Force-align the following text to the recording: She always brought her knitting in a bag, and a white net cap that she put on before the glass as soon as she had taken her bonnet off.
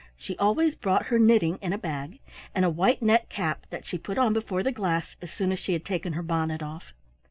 She 0.17 0.35
always 0.39 0.73
brought 0.73 1.05
her 1.05 1.19
knitting 1.19 1.59
in 1.61 1.73
a 1.73 1.77
bag, 1.77 2.19
and 2.55 2.65
a 2.65 2.71
white 2.71 3.03
net 3.03 3.29
cap 3.29 3.67
that 3.69 3.85
she 3.85 3.99
put 3.99 4.17
on 4.17 4.33
before 4.33 4.63
the 4.63 4.71
glass 4.71 5.15
as 5.21 5.31
soon 5.31 5.51
as 5.51 5.59
she 5.59 5.73
had 5.73 5.85
taken 5.85 6.13
her 6.13 6.23
bonnet 6.23 6.63
off. 6.63 6.95